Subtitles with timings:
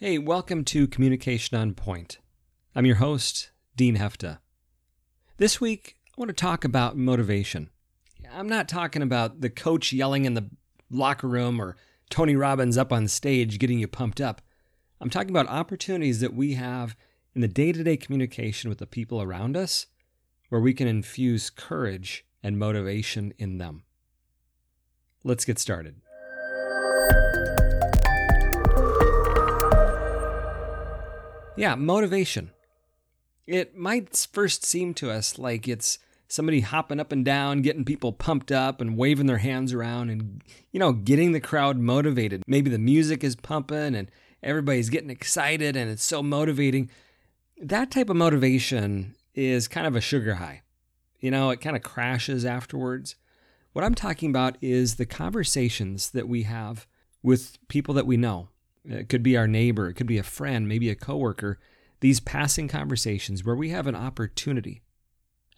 [0.00, 2.18] Hey, welcome to Communication on Point.
[2.72, 4.38] I'm your host, Dean Hefta.
[5.38, 7.70] This week, I want to talk about motivation.
[8.32, 10.50] I'm not talking about the coach yelling in the
[10.88, 11.76] locker room or
[12.10, 14.40] Tony Robbins up on stage getting you pumped up.
[15.00, 16.94] I'm talking about opportunities that we have
[17.34, 19.86] in the day to day communication with the people around us
[20.48, 23.82] where we can infuse courage and motivation in them.
[25.24, 25.96] Let's get started.
[31.58, 32.52] Yeah, motivation.
[33.46, 38.12] It might first seem to us like it's somebody hopping up and down, getting people
[38.12, 42.42] pumped up and waving their hands around and, you know, getting the crowd motivated.
[42.46, 44.10] Maybe the music is pumping and
[44.42, 46.90] everybody's getting excited and it's so motivating.
[47.60, 50.62] That type of motivation is kind of a sugar high.
[51.18, 53.16] You know, it kind of crashes afterwards.
[53.72, 56.86] What I'm talking about is the conversations that we have
[57.22, 58.48] with people that we know
[58.84, 61.58] it could be our neighbor, it could be a friend, maybe a coworker.
[62.00, 64.82] These passing conversations where we have an opportunity,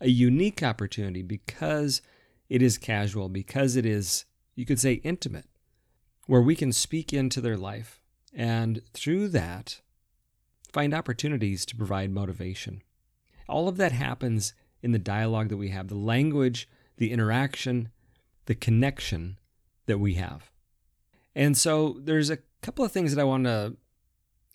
[0.00, 2.00] a unique opportunity because
[2.48, 5.46] it is casual, because it is, you could say, intimate,
[6.26, 8.00] where we can speak into their life
[8.32, 9.80] and through that
[10.72, 12.82] find opportunities to provide motivation.
[13.48, 17.90] All of that happens in the dialogue that we have, the language, the interaction,
[18.46, 19.38] the connection
[19.86, 20.50] that we have.
[21.34, 23.76] And so there's a couple of things that I want to,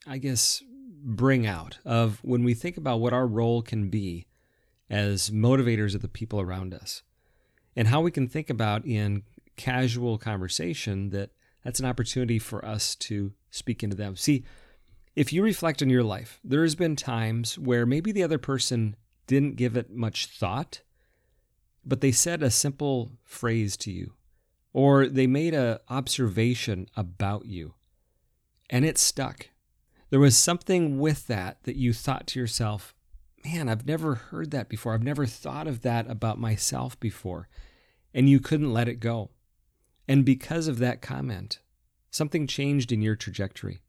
[0.08, 0.64] I guess,
[1.04, 4.28] bring out of when we think about what our role can be
[4.90, 7.04] as motivators of the people around us
[7.76, 9.24] and how we can think about in
[9.56, 11.32] casual conversation that
[11.64, 14.16] that's an opportunity for us to speak into them.
[14.16, 14.44] See,
[15.16, 18.96] if you reflect on your life, there has been times where maybe the other person
[19.28, 20.82] didn't give it much thought,
[21.84, 24.14] but they said a simple phrase to you
[24.74, 27.74] or they made a observation about you
[28.70, 29.50] and it stuck.
[30.10, 32.96] There was something with that that you thought to yourself,
[33.44, 34.94] man, I've never heard that before.
[34.94, 37.48] I've never thought of that about myself before.
[38.14, 39.32] And you couldn't let it go.
[40.08, 41.60] And because of that comment,
[42.12, 43.82] something changed in your trajectory.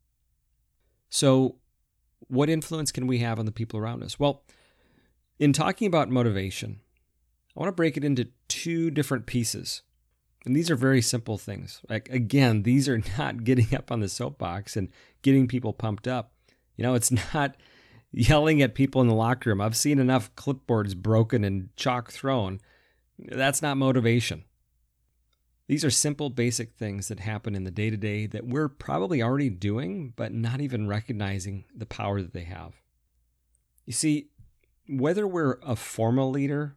[1.08, 1.56] So,
[2.28, 4.18] what influence can we have on the people around us?
[4.18, 4.42] Well,
[5.38, 6.80] in talking about motivation,
[7.56, 9.82] I want to break it into two different pieces.
[10.46, 11.82] And these are very simple things.
[11.88, 14.88] Like again, these are not getting up on the soapbox and
[15.22, 16.32] getting people pumped up.
[16.76, 17.56] You know, it's not
[18.12, 19.60] yelling at people in the locker room.
[19.60, 22.60] I've seen enough clipboards broken and chalk thrown.
[23.18, 24.44] That's not motivation.
[25.68, 29.20] These are simple, basic things that happen in the day to day that we're probably
[29.20, 32.74] already doing, but not even recognizing the power that they have.
[33.84, 34.28] You see,
[34.88, 36.76] whether we're a formal leader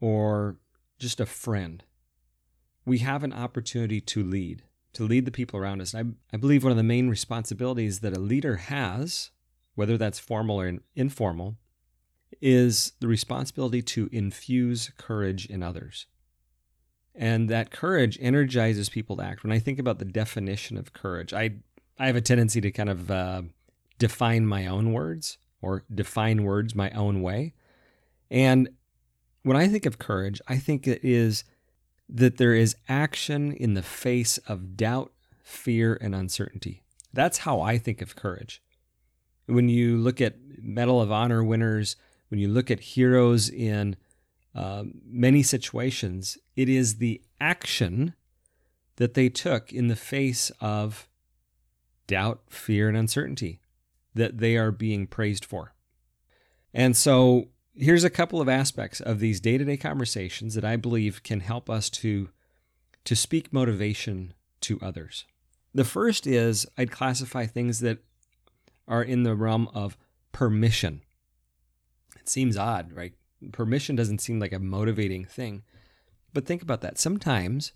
[0.00, 0.58] or
[1.00, 1.82] just a friend,
[2.84, 4.62] we have an opportunity to lead,
[4.92, 5.94] to lead the people around us.
[5.94, 9.30] I, I believe one of the main responsibilities that a leader has,
[9.74, 11.56] whether that's formal or informal,
[12.40, 16.06] is the responsibility to infuse courage in others.
[17.14, 19.44] And that courage energizes people to act.
[19.44, 21.56] When I think about the definition of courage, I,
[21.98, 23.42] I have a tendency to kind of uh,
[23.98, 27.54] define my own words or define words my own way.
[28.30, 28.68] And
[29.44, 31.44] when I think of courage, I think it is
[32.08, 36.82] that there is action in the face of doubt, fear, and uncertainty.
[37.12, 38.62] That's how I think of courage.
[39.46, 41.96] When you look at Medal of Honor winners,
[42.28, 43.96] when you look at heroes in
[44.54, 48.14] uh, many situations, it is the action
[48.96, 51.08] that they took in the face of
[52.06, 53.60] doubt, fear, and uncertainty
[54.14, 55.74] that they are being praised for.
[56.72, 61.40] And so here's a couple of aspects of these day-to-day conversations that I believe can
[61.40, 62.30] help us to
[63.04, 65.26] to speak motivation to others.
[65.74, 67.98] The first is I'd classify things that
[68.88, 69.98] are in the realm of
[70.32, 71.02] permission.
[72.18, 73.12] It seems odd, right?
[73.52, 75.64] Permission doesn't seem like a motivating thing.
[76.32, 76.98] But think about that.
[76.98, 77.72] Sometimes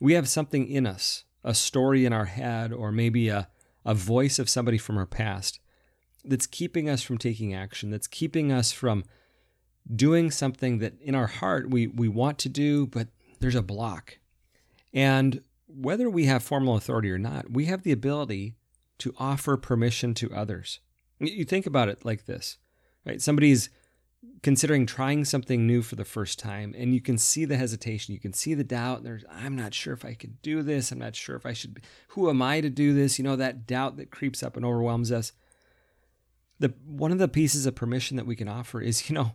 [0.00, 3.48] we have something in us, a story in our head, or maybe a,
[3.84, 5.58] a voice of somebody from our past
[6.24, 9.04] that's keeping us from taking action, that's keeping us from
[9.94, 13.08] doing something that in our heart we, we want to do, but
[13.40, 14.18] there's a block.
[14.92, 18.54] And whether we have formal authority or not, we have the ability
[18.98, 20.80] to offer permission to others.
[21.18, 22.58] You think about it like this,
[23.04, 23.20] right?
[23.20, 23.70] Somebody's
[24.42, 28.20] considering trying something new for the first time and you can see the hesitation you
[28.20, 31.14] can see the doubt there's i'm not sure if i can do this i'm not
[31.14, 33.96] sure if i should be, who am i to do this you know that doubt
[33.96, 35.32] that creeps up and overwhelms us
[36.64, 39.32] the one of the pieces of permission that we can offer is you know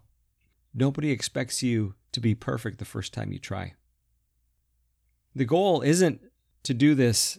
[0.73, 3.73] nobody expects you to be perfect the first time you try
[5.35, 6.21] the goal isn't
[6.63, 7.37] to do this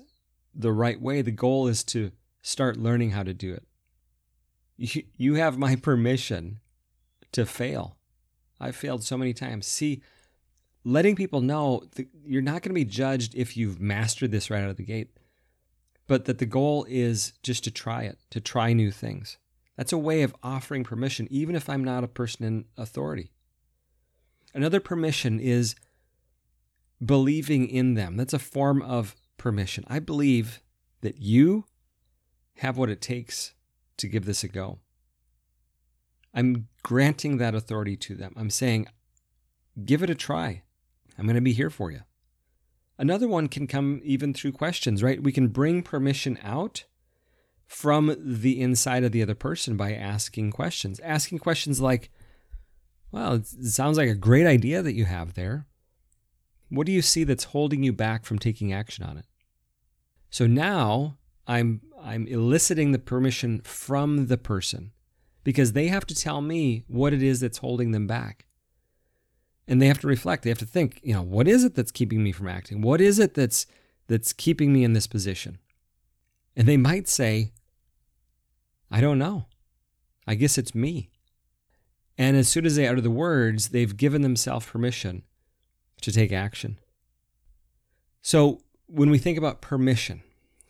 [0.55, 3.65] the right way the goal is to start learning how to do it.
[4.77, 6.61] You, you have my permission
[7.33, 7.97] to fail.
[8.59, 9.67] I've failed so many times.
[9.67, 10.03] See,
[10.85, 14.63] letting people know that you're not going to be judged if you've mastered this right
[14.63, 15.11] out of the gate,
[16.07, 19.39] but that the goal is just to try it, to try new things.
[19.81, 23.31] That's a way of offering permission, even if I'm not a person in authority.
[24.53, 25.75] Another permission is
[27.03, 28.19] believing in them.
[28.19, 29.85] That's a form of permission.
[29.89, 30.61] I believe
[31.01, 31.65] that you
[32.57, 33.55] have what it takes
[33.97, 34.81] to give this a go.
[36.35, 38.35] I'm granting that authority to them.
[38.37, 38.87] I'm saying,
[39.83, 40.61] give it a try.
[41.17, 42.01] I'm going to be here for you.
[42.99, 45.23] Another one can come even through questions, right?
[45.23, 46.85] We can bring permission out
[47.71, 50.99] from the inside of the other person by asking questions.
[51.05, 52.11] Asking questions like,
[53.13, 55.67] well, it sounds like a great idea that you have there.
[56.69, 59.25] What do you see that's holding you back from taking action on it?
[60.31, 64.91] So now I'm I'm eliciting the permission from the person
[65.45, 68.47] because they have to tell me what it is that's holding them back.
[69.69, 70.43] And they have to reflect.
[70.43, 72.83] They have to think, you know, what is it that's keeping me from acting?
[72.83, 73.67] What is it that's
[74.09, 75.59] that's keeping me in this position?
[76.57, 77.53] And they might say,
[78.91, 79.47] I don't know.
[80.27, 81.11] I guess it's me.
[82.19, 85.23] And as soon as they utter the words, they've given themselves permission
[86.03, 86.79] to take action.
[88.23, 90.23] So when we think about permission,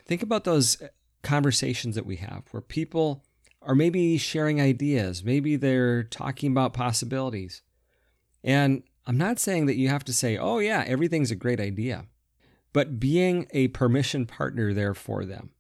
[0.05, 0.81] think about those
[1.23, 3.25] conversations that we have where people
[3.63, 7.63] are maybe sharing ideas, maybe they're talking about possibilities.
[8.43, 12.07] And I'm not saying that you have to say, oh, yeah, everything's a great idea,
[12.73, 15.51] but being a permission partner there for them,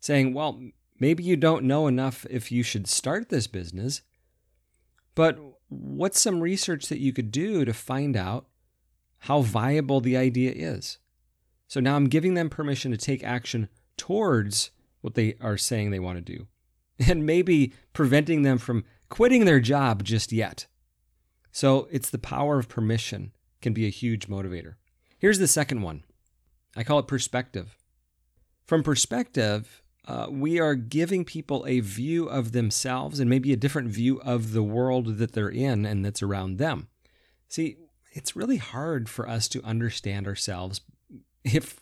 [0.00, 0.60] saying, well,
[0.98, 4.02] maybe you don't know enough if you should start this business,
[5.14, 5.38] but
[5.68, 8.46] what's some research that you could do to find out
[9.20, 10.98] how viable the idea is?
[11.68, 14.70] So now I'm giving them permission to take action towards
[15.00, 16.46] what they are saying they want to do,
[17.10, 20.66] and maybe preventing them from quitting their job just yet.
[21.50, 23.32] So it's the power of permission
[23.62, 24.74] can be a huge motivator.
[25.18, 26.04] Here's the second one.
[26.76, 27.76] I call it perspective.
[28.66, 33.88] From perspective, uh, we are giving people a view of themselves and maybe a different
[33.88, 36.88] view of the world that they're in and that's around them.
[37.48, 37.76] See,
[38.12, 40.80] it's really hard for us to understand ourselves
[41.44, 41.80] if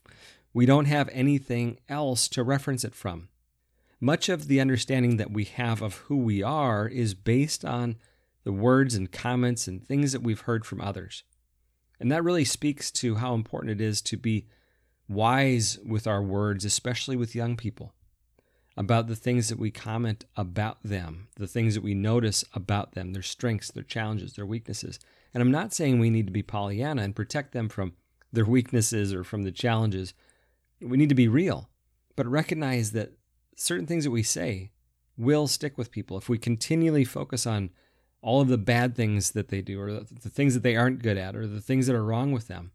[0.55, 3.29] we don't have anything else to reference it from.
[4.01, 7.97] Much of the understanding that we have of who we are is based on
[8.43, 11.25] the words and comments and things that we've heard from others.
[12.01, 14.47] And that really speaks to how important it is to be
[15.09, 17.93] wise with our words, especially with young people
[18.77, 23.13] about the things that we comment about them, the things that we notice about them,
[23.13, 24.99] their strengths, their challenges, their weaknesses.
[25.33, 27.95] And I'm not saying we need to be Pollyanna and protect them from
[28.33, 30.15] their weaknesses or from the challenges.
[30.81, 31.69] We need to be real,
[32.17, 33.13] but recognize that
[33.57, 34.73] certain things that we say
[35.17, 37.71] will stick with people if we continually focus on
[38.21, 41.19] all of the bad things that they do or the things that they aren't good
[41.19, 42.73] at or the things that are wrong with them.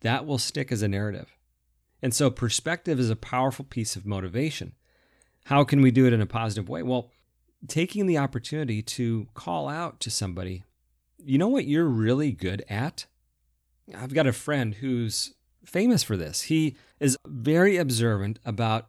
[0.00, 1.34] That will stick as a narrative.
[2.02, 4.74] And so perspective is a powerful piece of motivation.
[5.44, 6.82] How can we do it in a positive way?
[6.82, 7.10] Well,
[7.68, 10.64] taking the opportunity to call out to somebody,
[11.18, 13.06] you know what you're really good at?
[13.94, 16.42] I've got a friend who's famous for this.
[16.42, 18.88] He is very observant about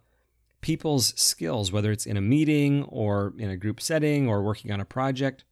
[0.61, 4.79] people's skills, whether it's in a meeting or in a group setting or working on
[4.79, 5.43] a project.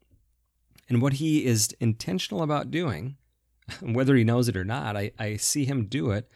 [0.89, 3.17] And what he is intentional about doing,
[3.81, 6.29] whether he knows it or not, I, I see him do it,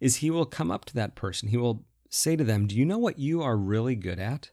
[0.00, 1.48] is he will come up to that person.
[1.48, 4.50] He will say to them, Do you know what you are really good at?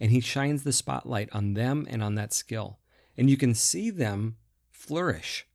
[0.00, 2.78] And he shines the spotlight on them and on that skill.
[3.16, 4.36] And you can see them
[4.70, 5.46] flourish.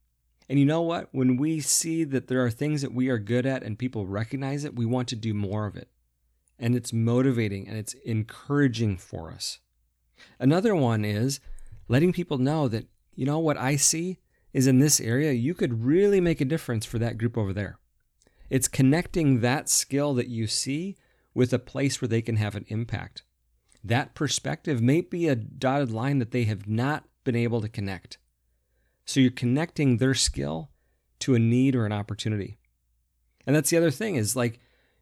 [0.47, 1.09] And you know what?
[1.11, 4.63] When we see that there are things that we are good at and people recognize
[4.63, 5.89] it, we want to do more of it.
[6.57, 9.59] And it's motivating and it's encouraging for us.
[10.39, 11.39] Another one is
[11.87, 14.17] letting people know that, you know, what I see
[14.51, 17.77] is in this area, you could really make a difference for that group over there.
[18.49, 20.97] It's connecting that skill that you see
[21.33, 23.23] with a place where they can have an impact.
[23.83, 28.17] That perspective may be a dotted line that they have not been able to connect.
[29.05, 30.71] So you're connecting their skill
[31.19, 32.57] to a need or an opportunity.
[33.45, 34.59] And that's the other thing is like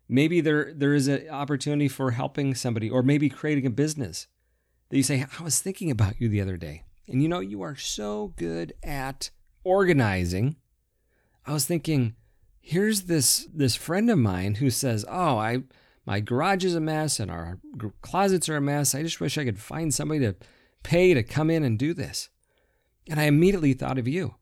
[0.08, 4.28] maybe there there is an opportunity for helping somebody or maybe creating a business
[4.90, 6.84] that you say, I was thinking about you the other day.
[7.08, 9.32] And you know, you are so good at
[9.64, 10.58] organizing.
[11.46, 12.16] I was thinking,
[12.62, 15.64] here's this this friend of mine who says, "Oh, I
[16.08, 17.60] my garage is a mess and our
[18.02, 18.96] closets are a mess.
[18.96, 20.38] I just wish I could find somebody to
[20.82, 22.30] pay to come in and do this.
[23.10, 24.36] And I immediately thought of you.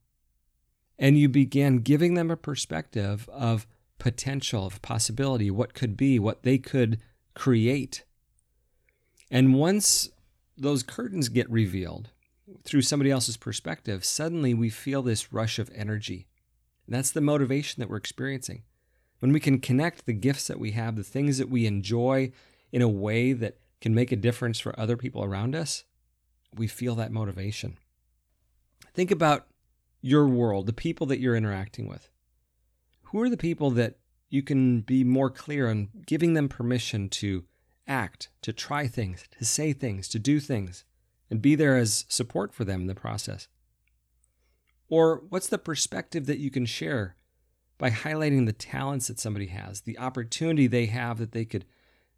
[1.00, 3.66] And you began giving them a perspective of
[3.98, 7.02] potential, of possibility, what could be, what they could
[7.34, 8.04] create.
[9.32, 10.10] And once
[10.56, 12.12] those curtains get revealed
[12.64, 16.28] through somebody else's perspective, suddenly we feel this rush of energy.
[16.86, 18.62] And that's the motivation that we're experiencing.
[19.26, 22.32] When we can connect the gifts that we have, the things that we enjoy
[22.72, 25.84] in a way that can make a difference for other people around us,
[26.54, 27.80] we feel that motivation.
[28.94, 29.48] Think about
[30.00, 32.08] your world, the people that you're interacting with.
[33.06, 33.98] Who are the people that
[34.30, 37.46] you can be more clear on giving them permission to
[37.88, 40.86] act, to try things, to say things, to do things,
[41.32, 43.48] and be there as support for them in the process?
[44.88, 47.16] Or what's the perspective that you can share
[47.78, 51.66] by highlighting the talents that somebody has, the opportunity they have that they could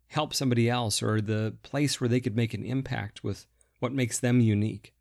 [0.07, 3.45] help somebody else, or the place where they could make an impact with
[3.79, 4.93] what makes them unique?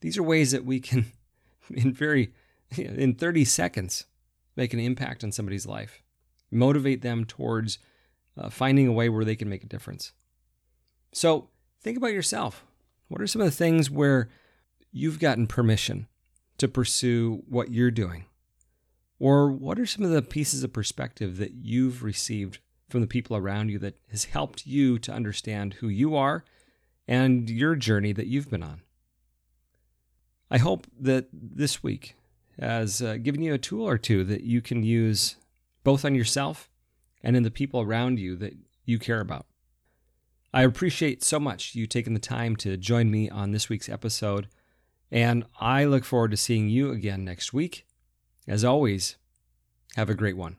[0.00, 1.12] These are ways that we can,
[1.70, 2.32] in very,
[2.76, 4.04] in 30 seconds,
[4.56, 6.02] make an impact on somebody's life,
[6.50, 7.78] motivate them towards
[8.36, 10.12] uh, finding a way where they can make a difference.
[11.12, 11.48] So
[11.80, 12.64] think about yourself.
[13.08, 14.28] What are some of the things where
[14.92, 16.08] you've gotten permission
[16.58, 18.26] to pursue what you're doing?
[19.18, 23.36] Or what are some of the pieces of perspective that you've received from the people
[23.36, 26.44] around you that has helped you to understand who you are
[27.06, 28.82] and your journey that you've been on?
[30.50, 32.16] I hope that this week
[32.60, 35.36] has uh, given you a tool or two that you can use
[35.82, 36.70] both on yourself
[37.22, 38.54] and in the people around you that
[38.84, 39.46] you care about.
[40.52, 44.48] I appreciate so much you taking the time to join me on this week's episode,
[45.10, 47.86] and I look forward to seeing you again next week.
[48.46, 49.16] As always,
[49.96, 50.56] have a great one.